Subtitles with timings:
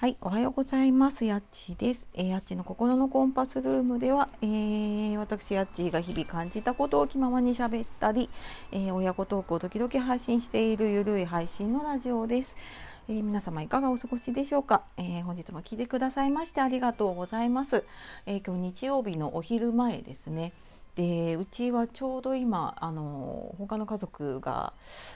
[0.00, 1.26] はい、おはようございます。
[1.26, 2.08] やっちです。
[2.14, 8.30] えー、やっちの心のコンパスルームでは、えー、私やっちが日々感じたことを気ままに喋ったり、
[8.72, 12.56] えー、親子トークを時々配信しているゆるい配信のラジオです。
[13.10, 17.84] えー、皆様いかがお過ごしでしょうか、え本日も聞いてくださいましてありがとうございます。
[18.24, 20.54] え今日日曜日のお昼前ですね。
[21.00, 24.74] でうちはちょうど今あの他の家族が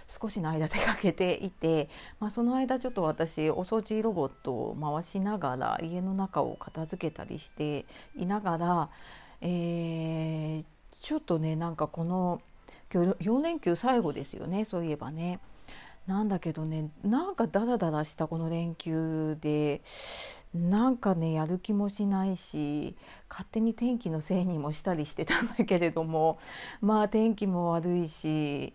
[0.09, 1.91] 少しの間出かけていて、
[2.21, 7.84] まあ、その間ちょっと私お掃除ロボットを回しながら家の中を片付けたりして
[8.16, 8.89] いながら、
[9.42, 10.65] えー、
[11.02, 12.41] ちょっとねなんかこの
[12.89, 15.39] 4連休最後ですよねそういえばね。
[16.06, 19.80] なんだけどねなんかダラダラしたこの連休で
[20.54, 22.94] なんかねやる気もしないし
[23.28, 26.38] 勝手に天気のせいにもしたりしてたんだけれども
[26.80, 28.74] まあ天気も悪いし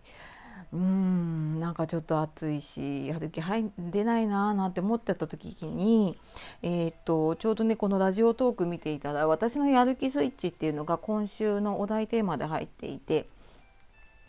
[0.72, 6.16] うんなんかちょっと暑いしやる気入出ないなーなんて思ってた時に、
[6.62, 13.26] えー、っとちょうどねこのラジオトーク見ていたら私のやる気スイッチっていうのが今週のお題テーマで入っていて。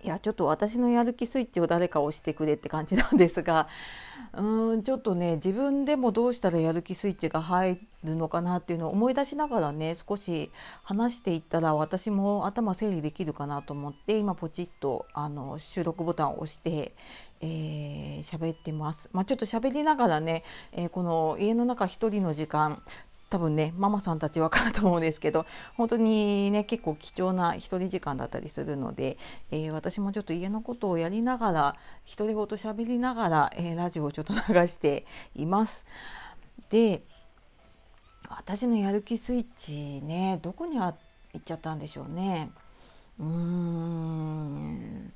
[0.03, 3.67] いやちょっと私のやる気スイッチを誰か押してくれって感じなんですが
[4.33, 10.51] うんちょっとね自分でもどうしたらやる気スイッチが入るのかなっていうのを思い出しながらね少し
[10.83, 16.93] 話していったら私も頭整理できるかなと思って今ポチッとあの収録ボタンを押して
[17.43, 19.09] えー、喋ってます。
[19.13, 20.43] まあ、ちょっと喋りながらね、
[20.73, 22.81] えー、この家の中一人の時間
[23.31, 25.45] 多分ねママさんたち分かると思うんですけど
[25.77, 29.17] 本当にね結構貴重な一人時間だったりするので、
[29.51, 31.75] えー、私もちょっと家のことをやりながら
[32.17, 35.85] 独り言喋りながら、えー、ラジオをちょっと流しています。
[36.69, 37.01] で
[38.29, 40.93] 私のやる気スイッチねどこにあ
[41.33, 42.51] 行っちゃったんでしょうね。
[43.17, 45.13] うーん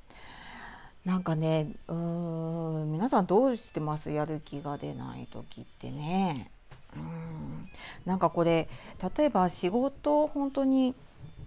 [1.04, 4.10] なんかねうーん皆さんどうしてます？
[4.10, 6.50] やる気が出ない時ってね。
[6.96, 7.70] うん。
[8.06, 8.70] なんかこれ
[9.18, 10.96] 例えば仕事本当に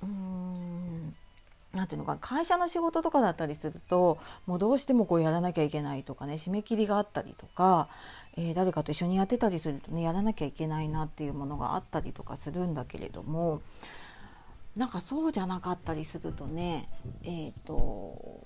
[0.02, 1.14] うん
[1.72, 7.88] なんていうのか会社の仕事とかだったりするともうどうしてもこうやらなきゃいけないとかね締め切りがあったりとか、
[8.36, 13.60] えー、誰かと一緒にやってたりするとねやらなきゃいけないなっていうものがあったりとかするんだけれども
[14.76, 16.88] なんかそうじゃなかったりするとね
[17.22, 18.40] えっ、ー、と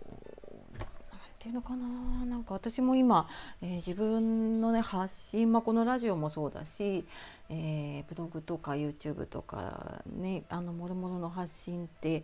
[1.43, 1.87] ていうのかな
[2.25, 3.29] なんか私も今、
[3.63, 7.05] えー、自分のね発信、まあ、このラジオもそうだし、
[7.51, 12.23] えー、ブログとか YouTube とかねあのもろもろの発信って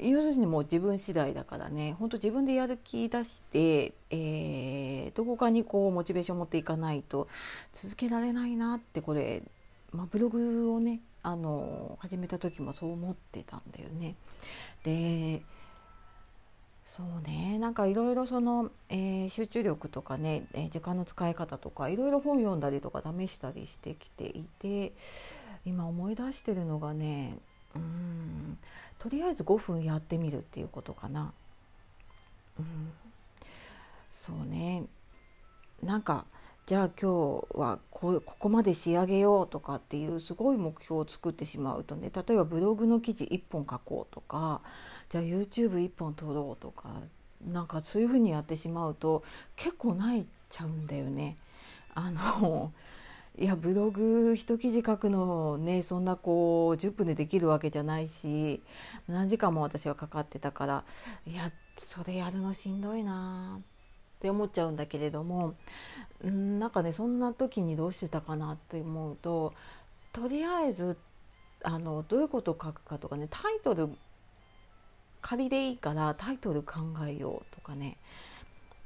[0.00, 7.28] 要するにもう自分次第だからね本当自分でやる気出して、えー、どこかにこうモチベーションを持っていかないと
[7.72, 9.40] 続けられないなってこれ、
[9.92, 14.16] まあ、ブログをねあの始めた時もそう思ってたんだよね。
[14.82, 15.42] で
[16.88, 17.58] そうね。
[17.58, 24.92] なんかいろいろその、えー、集中力とかね、えー、時間の使い方とかいろいろ本読んだりとか試したりしてきていて
[25.66, 27.36] 今思い出してるのがね
[27.76, 28.58] うん
[28.98, 31.32] とりあえず5分やってみるっていうことかな。
[32.58, 32.92] うん、
[34.10, 34.84] そうね。
[35.82, 36.24] なんか
[36.68, 44.60] じゃあ今日はここまで仕上げようとかっていうすごい目標を作ってしまうとね例えばブログの記事1本書こうとか
[45.08, 46.90] じゃあ YouTube1 本撮ろうとか
[47.50, 49.24] なんかそういうふうにやってしまうと
[49.56, 51.38] 結構泣いちゃうんだよね。
[51.94, 52.70] あの
[53.38, 58.62] いやブログ一記事書くのねそんなこう10分でできるわけじゃないし
[59.08, 60.84] 何時間も私はかかってたから
[61.26, 65.54] いやそれやるのしんどいなって思っちゃうんだけれども
[66.26, 69.54] んなんかねそんな時にどうしてたかなって思うと
[70.12, 70.96] とりあえず
[71.62, 73.90] あのどういうことを書くかとかねタイトル
[75.20, 76.76] 仮でいいからタイトル考
[77.06, 77.96] えようとかね。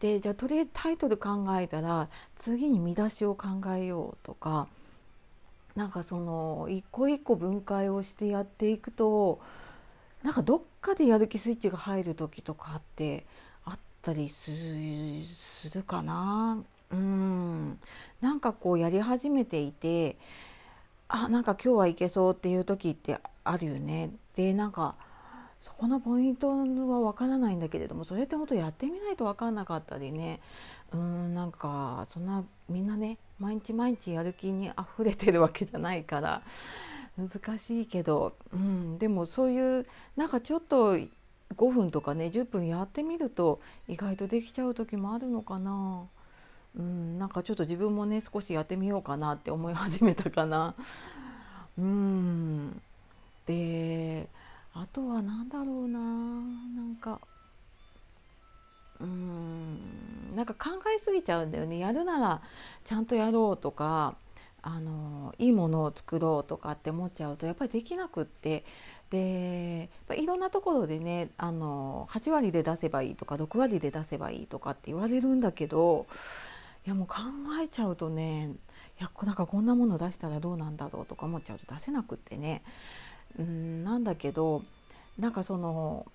[0.00, 4.66] でじゃあとりあえずタイトル考えたら次に見出しを考えようとか
[5.76, 9.40] なんかその一個一個分解をしてやっていくと
[10.24, 13.26] なんかどっかでやる気スイッチが入る時とかって
[13.64, 14.50] あったりす
[15.72, 16.64] るかな。
[16.92, 17.78] うん
[18.20, 20.16] なんかこうやり始めていて
[21.08, 24.10] あなんか今日はいけそうっていう時ってあるよね。
[24.34, 24.94] でなんか
[25.60, 30.40] そこのポイントはわからないんだけれどもそれって本当やってみないと分かんなかったりね
[30.92, 36.42] うんなんかそんなみんなね毎日毎日やる気にあふれてるわけじゃないから
[37.16, 39.86] 難しいけど、うん、でもそういう
[40.16, 41.08] なんかちょっと5
[41.56, 46.04] 分とかね10分やってみると意外とできちゃう時もあるのかな。
[46.76, 50.74] うん、なんかちょっと自分もね少しやってみようかなって思い始めたかな。
[51.78, 52.80] うん。
[53.46, 54.28] で
[54.74, 55.98] あとは何だろうな。
[55.98, 57.20] なんか
[59.00, 61.78] うんなんか考えすぎちゃうんだよね。
[61.78, 62.42] やるなら
[62.84, 64.16] ちゃんとやろうとか
[64.62, 68.64] あのいいものを作ろうとかって思っちゃうとやっぱりできなくって。
[69.10, 76.06] でいろんなところでねあの8割で出せばいいとか6割で出せばいいとかって言われるんだけど
[76.84, 77.16] いやもう考
[77.62, 78.50] えちゃうとね
[79.00, 82.62] いやなんかこんなもの出したらどうなんだろうとか思っちゃうと出せなくってね。
[83.38, 84.62] うんなんだけど
[85.18, 86.06] なんかその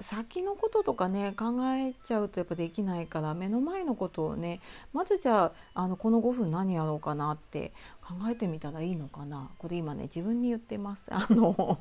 [0.00, 4.60] 先のこととかね考えちゃうとやっぱできないから目の前のことをね
[4.92, 7.72] まずじゃああのこの5分何やろうかなって
[8.02, 9.50] 考えてみたらいいのかな。
[9.58, 11.12] これ今ね自分に言ってます。
[11.12, 11.80] あの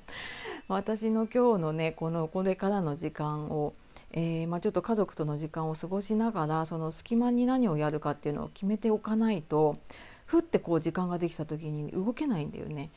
[0.67, 3.73] 私の今日のねこのこれからの時間を、
[4.11, 9.77] えー、まあ、ちょっと家族との時間を過ごしながらその隙間に何をやるかっていうのを決めておかないと
[10.25, 12.89] ふってこう時間ができた時に動けないんだよね。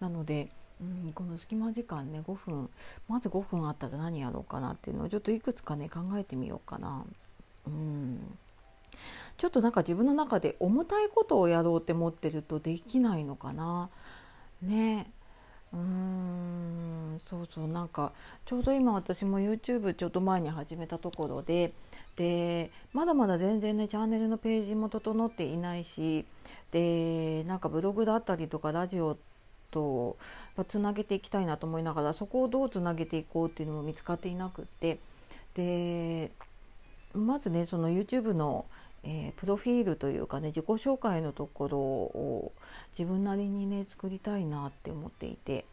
[0.00, 0.48] なので
[0.80, 2.70] うん、この隙間時間ね5分
[3.08, 7.04] まず5分あったら何やろうかなっていうのをちょっといくつかね考えてみようかな。
[7.66, 8.38] うん
[9.36, 13.90] ちょっとなんか自分の中で重たいことをやろうって思ってるとできないのかな。
[14.62, 15.10] ね
[15.72, 18.12] うーんそうそうなんか
[18.46, 21.72] ちょうど今私も YouTube ちょっと前に始めたところで
[22.16, 26.24] でまだまだ全然ねチャンネルのページも整っていないし
[26.70, 29.16] でなんかブログだったりとかラジオ
[29.70, 30.16] と
[30.66, 34.98] つなげていきたいなと思いながらそこをどうつなげていこうっていうのも見つかっていなくって
[35.54, 36.30] で
[37.14, 38.66] まずねその YouTube の、
[39.04, 42.52] えー、プロフィールというかね自己紹介のところを
[42.96, 45.64] 自分なりにね作りたいなって思っていて。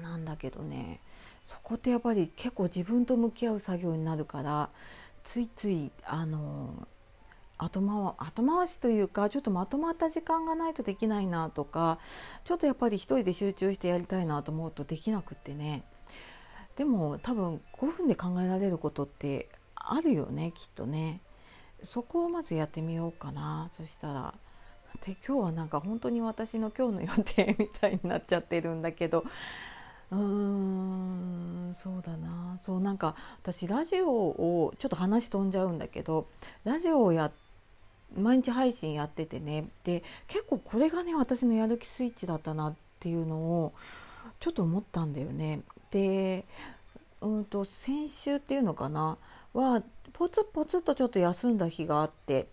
[0.00, 1.00] なんだけどね
[1.44, 4.70] そこってやっぱり結構自分と向き合う作業になるから
[5.24, 6.86] ついついあの
[7.58, 11.98] 後回後回しというかちょっとまとまった時間がないとできないなとか
[12.44, 15.84] ちょっとやっぱり一人で集中してやりたいなと思うとできなくってね。
[16.76, 21.20] でも多分5分で考えられることってあるよねきっとね。
[21.82, 23.68] そこをまずやってみようかな。
[23.72, 24.34] そしたら
[25.04, 29.24] で今日はなんか本当に私の今日の予定みたいになっちゃってるんだけど。
[30.10, 32.58] うーんそうだな。
[32.62, 36.26] そうなんか私ラジオをちょっと話飛んじゃうんだけど。
[36.64, 37.30] ラジオをや
[38.14, 39.68] 毎日配信やっててね。
[39.84, 43.72] で結構これがね私のやる気スイッチだったなっていうのを
[44.38, 45.62] ちょっと思ったんだよね。
[45.90, 46.44] で
[47.22, 49.16] うんと先週っていうのかな？
[49.54, 49.82] は
[50.12, 52.48] ポツポツとちょっと休んだ日があって。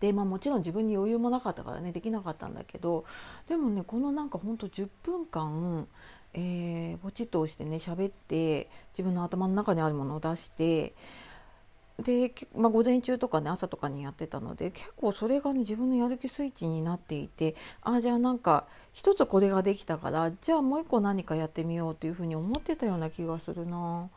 [0.00, 3.04] でまあもちろん自分に余裕もなかったからねできなかったんだけど。
[3.48, 5.86] でもねこのなんかほんと10分間、
[6.34, 10.94] えー、ポチッと押してね喋って自分の頭の中にあるものを出して。
[12.02, 24.10] で、まあ、午前中とかね朝とかにやってたので結構それが、ね、自分のやる気スイッチになっていてああじゃあなんか一つこれができたからじゃあもう一個何かやってみようっていうふうに思ってたような気がするな。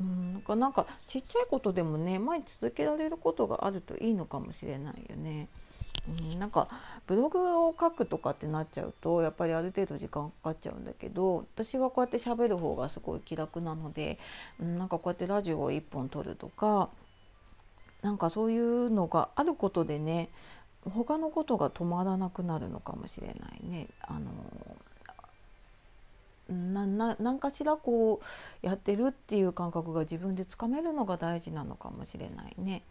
[0.00, 5.48] うん、なんかなんかちっちゃいことでもね毎日続けられることがあるといいのかもしれないよね。
[6.34, 6.66] うん、なんか
[7.06, 14.18] ブログを書くとかってなっちゃうとやっぱりある程度時間かかっちゃうんだけど私はこうやって喋る方がすごい気楽なので、
[14.60, 16.88] うん、なんかこうやってラジオを1本撮るとか
[18.02, 20.28] なんかそういうのがあることでね
[20.90, 23.86] 他のことが止まらなくなるのかもしれないね。
[24.00, 24.32] あのなな
[26.48, 32.82] 何かしらこうやってるっていう感覚が自分でつかめるのが大事なのかもしれないね。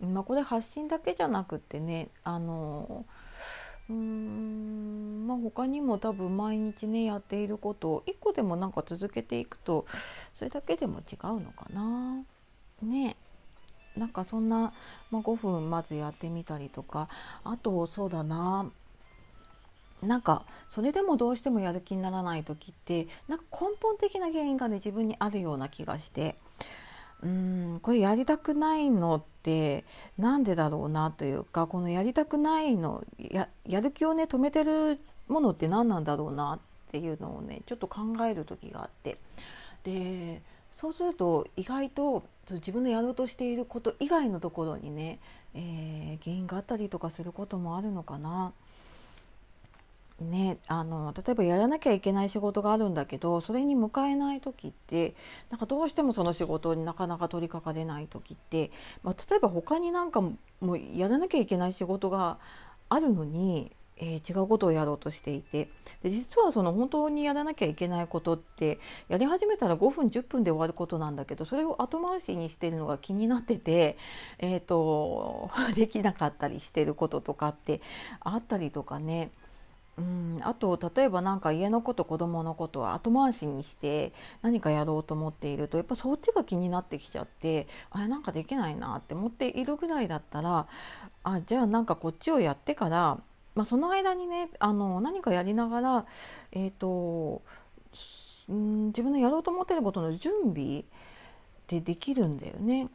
[0.00, 3.06] まあ、これ発信だけじゃなくてねあの
[3.88, 9.86] うーんまあ他にも多分毎日ねやっていることを1個でもなんか続けていくと
[10.32, 12.24] それだけでも違うのかな。
[12.82, 13.16] ね
[13.96, 14.72] なんかそんな、
[15.12, 17.08] まあ、5分まずやってみたりとか
[17.44, 18.68] あとそうだな
[20.04, 26.36] なんかそれでもどうしてもやる気にならない時ってなんか根本的な原因がね自分にあるような気がして
[27.22, 29.84] うんこれやりたくないのって
[30.18, 36.58] なんでだろうなというかこのやりたくないのややる気をね止めてるものって何なんだろうなっ
[36.90, 39.16] ていうのをねちょっと考える時があって
[39.84, 45.18] でそうすると意外と自分のやろうとしていること以外のところにね、
[45.54, 48.52] えー、原因があったりとかすることもあるのかな。
[50.20, 55.14] ね、あの例えばやらなきゃいけない仕事があるんだけどそれに向かえない時って
[55.50, 58.70] なんかどうしてもその仕事になかなか取り掛かれない時って、
[59.02, 62.38] まあ、例えば他になんかもうやらなきゃいけない仕事が
[62.88, 65.68] あるのにえー、違うことをやろうとしていて
[66.02, 73.96] で実はその本当にやらなきゃいけないことってやり始めたら5分10分で終わることなんだけどそれを後回しにしてるのが気になってて、
[74.38, 77.80] えーと、 できなかったりしてることとかって
[78.20, 79.30] あったりとかね。
[79.96, 90.66] うんあと例えば何か家のこと子供のことは後回しにして何かやろうと思っているとやっぱそっちが気になってきちゃってあれなんかできないなって思っているぐらいだったら
[91.22, 93.18] あじゃあなんかこっちをやってから
[93.54, 96.06] まあ、その間にねあの何かやりながら、
[96.50, 97.42] えーと
[98.52, 100.84] ん自分のやろうと思ってることの準備っ
[101.66, 102.88] てできるんだよね。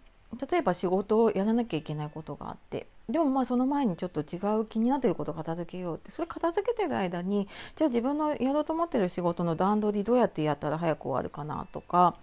[0.51, 12.16] 例えば仕事をやらなきゃいけないことがあってでもまあその前にちょっと違う気になってることを片付けようってそれ片付けてる間にじゃあ自分のやろうと思ってる仕事の段取りどうやってやったら早く終わるかなとか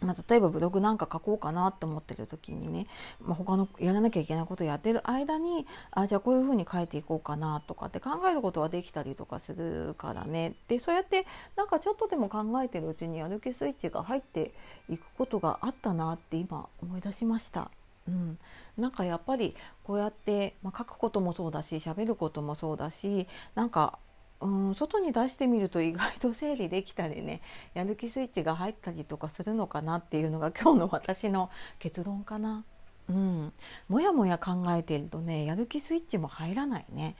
[0.00, 2.86] まあ、例えばブログなんか書こうかなと思ってる時にね、
[3.20, 11.26] まあ、他のやらなきゃいけないことをやってる間にあじゃあこういうふうに書いていこうかなとかって考えることはできたりとかするからねでそうやって
[11.56, 14.52] なんかちょっとでも考えてるうちにやる気スイッチが入って
[14.88, 17.70] いくことがあったなって今思い出しました。
[18.08, 18.38] うん、
[18.78, 23.98] なんかやっぱりこうやって、まあ、書くこともそうだし喋ることもそうだしなんか
[24.40, 27.42] うん外に出してみると意外と整理できたりね
[27.74, 32.64] やる気スイッチが入ったりとかするのかなっていうのが今日の私の結論かな。
[33.08, 33.52] うん、
[33.88, 37.16] もやもや考えているとねやる気スイッチも入らないね。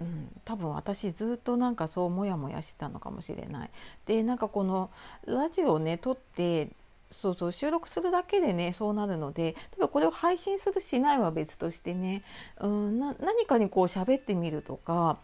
[0.00, 3.70] うん、多分私ずっとなんかそうモヤモヤしてたのかもしれない。
[4.06, 4.90] でなんかこの
[5.26, 6.70] ラジオをね撮って
[7.10, 12.22] そうそう収録するだけでねそうなるので例えばこれを配信するしないは別としてね、
[12.60, 15.18] うん、な何かにこう喋ってみるとか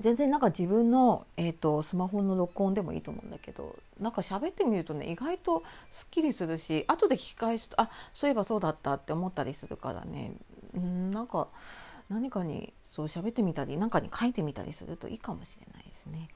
[0.00, 10.32] 全然なんか自分の、えーと、スマホの録音でもいいと思うんだけどなんか喋ってみるとね意外とすっきりするし後で聞き返すとあそういえばそうだったって思ったりするからね
[10.74, 11.48] うんなんか
[12.08, 16.28] 何かにそう喋ってみたり何かに書いてみたりするといいかもしれないですね。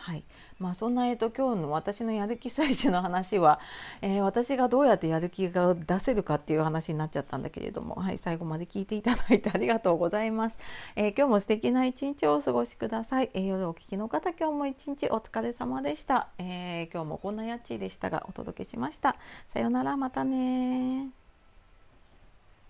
[0.00, 0.24] はい
[0.58, 3.60] まあ、そんな、えーと、今日の私のやる気最中の話は、
[4.02, 10.58] えー、私がどうやってやる気が出せるかっていう話になっちゃったんだけれども、はい、最後まで聞いていただいてありがとうございます。
[10.96, 13.30] えー、今日も素敵な一日をお過ごしください。
[13.34, 16.28] えー、夜お聞きの方、今日も一日お疲れ様でした。
[16.38, 19.16] え今日もこんなやっちーでしたがお届けしました。
[19.48, 21.17] さようなら、またね